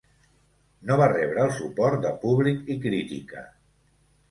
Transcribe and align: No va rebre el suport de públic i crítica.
No 0.91 0.97
va 1.01 1.09
rebre 1.11 1.43
el 1.43 1.53
suport 1.59 2.03
de 2.07 2.15
públic 2.25 2.75
i 2.77 2.81
crítica. 2.89 3.47